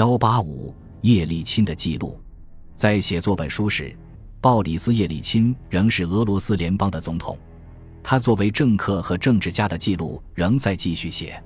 [0.00, 2.18] 幺八五叶利钦的记录，
[2.74, 3.94] 在写作本书时，
[4.40, 7.36] 鲍里斯·叶利钦仍是俄罗斯联邦的总统。
[8.02, 11.38] 他作为政客和政治家的记录仍在继续写，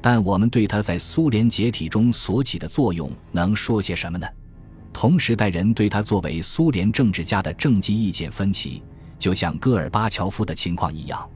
[0.00, 4.28] 但我们对他在苏联解体中所起的作用能说些什么呢？
[4.92, 8.80] 同时代人对他作为苏联政治家的政绩意见分歧，
[9.18, 11.28] 就像戈尔巴乔夫的情况一样。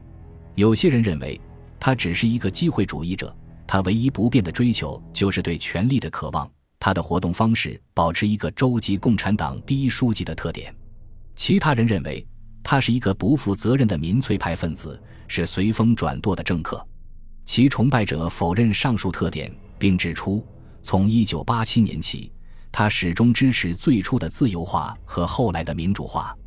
[0.55, 1.37] 有些人认为
[1.77, 3.35] 他只是一个机会主义者。
[3.65, 6.49] 他唯一不变的追求就是对权力的渴望。
[6.79, 10.75] 他的活动方式保持一个州级共产党第一书记的特点。
[11.35, 12.25] 其他人认为
[12.61, 16.85] 他是一个不负责任的民粹派分子，是随风转舵的政客。
[17.45, 20.45] 其崇拜者否认上述特点，并指出，
[20.81, 22.31] 从1987年起，
[22.71, 26.37] 他始终支持最初的自由化和后来的民主化。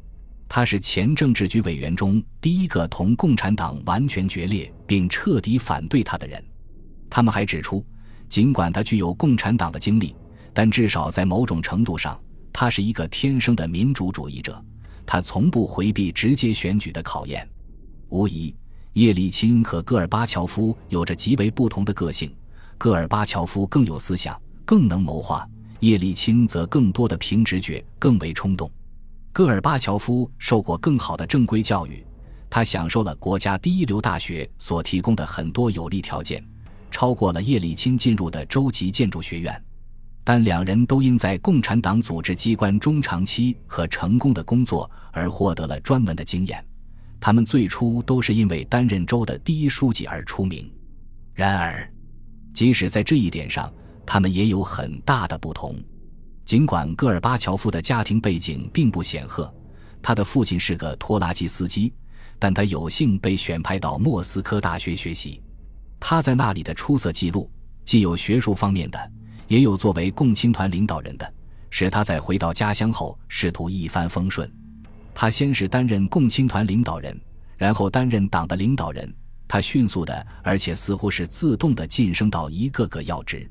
[0.48, 6.42] 他是前政治局委员中第一个同共产党完全决裂并彻底反对他的人。
[7.08, 7.84] 他们还指出，
[8.28, 10.14] 尽管他具有共产党的经历，
[10.52, 12.18] 但至少在某种程度上，
[12.52, 14.62] 他是一个天生的民主主义者。
[15.04, 17.48] 他从不回避直接选举的考验。
[18.08, 18.52] 无疑，
[18.94, 22.34] 叶利钦和戈尔巴乔夫有着极为不同的个性。
[22.76, 25.48] 戈尔巴乔夫更有思想，更能谋划；
[25.80, 28.68] 叶利钦则更多的凭直觉，更为冲动。
[29.32, 32.04] 戈尔巴乔夫受过更好的正规教育，
[32.50, 36.44] 他享受了国家第一流大学所提供的很多有利条件。
[36.96, 39.62] 超过了叶利钦进入的州级建筑学院，
[40.24, 46.64] 但两人都因在共产党组织机关中长期和成功的工作而获得了专门的经验。
[47.20, 50.72] 他们最初都是因为担任州的第一书记而出名。
[51.34, 51.86] 然而，
[52.54, 53.70] 即使在这一点上，
[54.06, 55.76] 他们也有很大的不同。
[56.46, 59.54] 尽管戈尔巴乔夫的家庭背景并不显赫，
[60.00, 61.92] 他的父亲是个拖拉机司机，
[62.38, 65.42] 但他有幸被选派到莫斯科大学学习。
[65.98, 67.50] 他在那里的出色记录，
[67.84, 69.12] 既有学术方面的，
[69.48, 71.34] 也有作为共青团领导人的，
[71.70, 74.50] 使他在回到家乡后仕途一帆风顺。
[75.14, 77.18] 他先是担任共青团领导人，
[77.56, 79.12] 然后担任党的领导人。
[79.48, 83.48] 他迅速的，而且似乎是自动的晋升到一个个要职。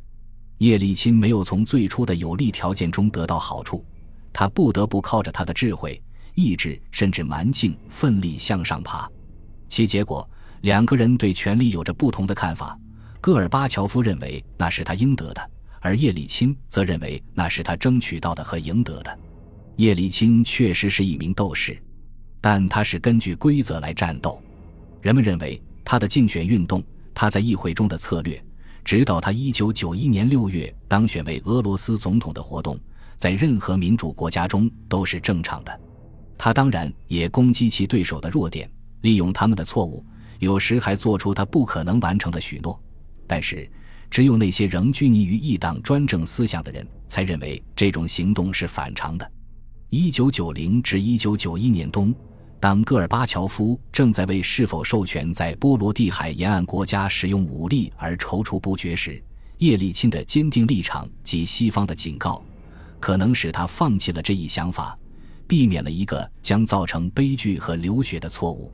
[0.57, 3.83] 叶利钦没有从最初的有利条件中得到好处，
[4.31, 6.01] 他不得不靠着他的智慧、
[6.33, 9.09] 意志甚至蛮劲奋力向上爬，
[9.67, 10.29] 其结果。
[10.65, 12.75] 两个人对权力有着不同的看法。
[13.21, 19.19] 戈尔巴乔夫认为那是他应得的，而叶利钦则认为那是他争取到的和赢得的。
[19.75, 21.79] 叶利钦确实是一名斗士，
[22.41, 24.41] 但他是根据规则来战斗。
[25.01, 26.83] 人们认为他的竞选运动，
[27.13, 28.43] 他在议会中的策略，
[28.83, 32.75] 直到他1991年6月当选为俄罗斯总统的活动，
[33.17, 35.79] 在任何民主国家中都是正常的。
[36.39, 38.67] 他当然也攻击其对手的弱点，
[39.01, 40.03] 利用他们的错误。
[40.39, 42.79] 有时还做出他不可能完成的许诺，
[43.25, 43.69] 但是
[44.09, 49.31] 只有那些仍拘泥于一党专政思想的人才认为这种行动是反常的。
[49.89, 52.13] 一九九零至一九九一年冬，
[52.59, 59.21] 当戈尔巴乔夫正在为是否授权在波罗的海沿岸国家使用武力而踌躇不决时，
[59.59, 62.43] 叶利钦的坚定立场及西方的警告，
[62.99, 64.97] 可能使他放弃了这一想法，
[65.47, 68.71] 避免了一个将造成悲剧和流血的错误。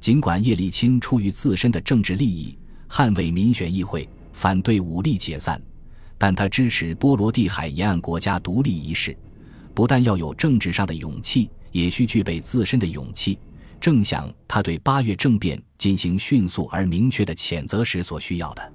[0.00, 2.56] 尽管叶利钦出于自身的政治利益，
[2.88, 5.60] 捍卫民选议会，反对武力解散，
[6.16, 9.16] 但他支持波罗的海沿岸国家独立一事，
[9.74, 13.38] 不但要有政治上的勇气，也需具备自身的勇气，
[13.80, 18.72] 正像他对八月政变进行迅速而明确的谴责时所需要的。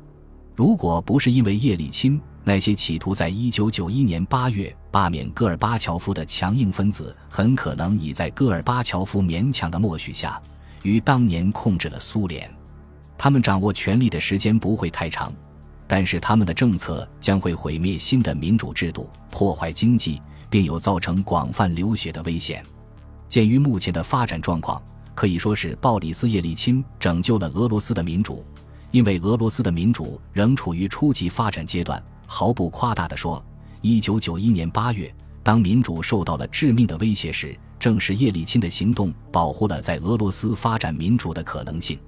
[0.55, 10.40] 如果不是因为叶利钦，那些企图在一九九一年八月罢免戈尔巴乔夫的强硬分子，很可能已在戈尔巴乔夫勉强的默许下。
[10.84, 12.50] 于当年控制了苏联，
[13.18, 15.34] 他们掌握权力的时间不会太长，
[15.88, 22.64] 但是他们的政策将会毁灭新的民主制度，破坏经济，并有造成广泛流血的危险。
[23.28, 24.82] 鉴于目前的发展状况，
[25.16, 28.46] 可以说是鲍里斯·叶利钦拯救了俄罗斯的民主，
[28.92, 32.02] 因为俄罗斯的民主仍处于初级发展阶段。
[32.28, 33.44] 毫不夸大地说，
[33.82, 35.14] 一九九一年八月，
[35.44, 37.58] 当民主受到了致命的威胁时。
[37.84, 42.00] 正是叶利钦的行动保护了在俄罗斯发展民主的可能性。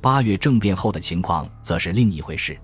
[0.00, 2.58] 八月政变后的情况则是另一回事。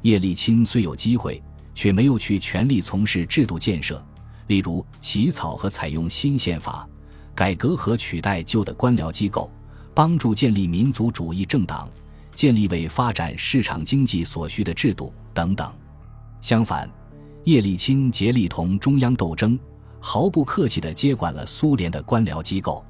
[0.00, 1.42] 叶利钦虽有机会，
[1.74, 4.02] 却没有去全力从事制度建设，
[4.46, 6.88] 例如起草和采用新宪法、
[7.34, 9.50] 改革和取代旧的官僚机构、
[9.92, 11.86] 帮助建立民族主义政党、
[12.34, 15.70] 建立为发展市场经济所需的制度等等。
[16.40, 16.90] 相反，
[17.44, 19.58] 叶利钦竭力同中央斗争。
[20.00, 22.84] 毫不客气地接管了苏联的官僚机构，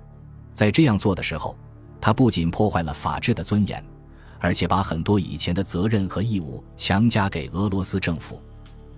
[0.53, 1.57] 在这样做的时候，
[2.01, 3.85] 他不仅破坏了法治的尊严，
[4.39, 8.41] 而且把很多以前的责任和义务强加给俄罗斯政府。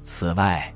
[0.03, 0.73] 此外，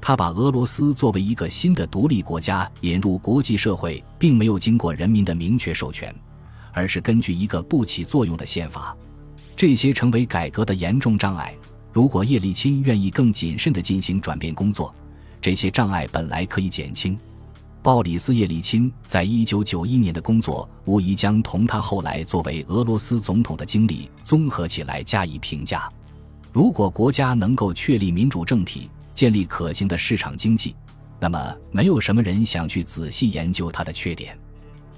[0.00, 6.14] 他把俄罗斯作为一个新的独立国家引入国际社会，并没有经过人民的明确授权，
[6.72, 8.96] 而是根据一个不起作用的宪法。
[9.56, 11.54] 这些成为改革的严重障碍。
[11.92, 14.94] 如果叶利钦愿意更谨慎地进行转变工作，
[15.40, 17.18] 这些障碍本来可以减轻。
[17.82, 25.88] 鲍里斯·叶利钦在一九九一年的工作，无疑将同他后来作为俄罗斯总统的经历综合起来加以评价。
[26.52, 30.74] 如果国家能够确立民主政体，建立可行的市场经济，
[31.20, 34.36] 那么没有什么人想去仔细研究它的缺点。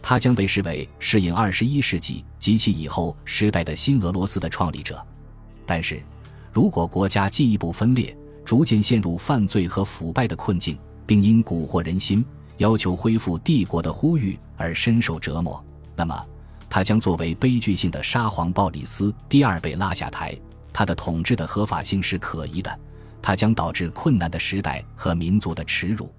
[0.00, 5.04] 他将被视为适应二十一世纪及其以后时代的新俄罗斯的创立者。
[5.66, 6.02] 但是，
[6.52, 8.16] 如果国家进一步分裂，
[8.48, 12.24] 逐渐陷入犯罪和腐败的困境，并因蛊惑人心。
[12.56, 15.62] 要求恢复帝国的呼吁而深受折磨，
[15.94, 16.26] 那么
[16.66, 20.34] 他将作为悲剧性的沙皇鲍里斯第二被拉下台。
[20.72, 22.74] 他的统治的合法性是可疑的，
[23.20, 26.10] 他将导致困难的时代和民族的耻辱。